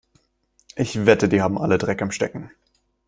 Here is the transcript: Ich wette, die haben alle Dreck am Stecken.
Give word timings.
Ich 0.75 1.05
wette, 1.05 1.29
die 1.29 1.43
haben 1.43 1.59
alle 1.59 1.77
Dreck 1.77 2.01
am 2.01 2.09
Stecken. 2.09 2.49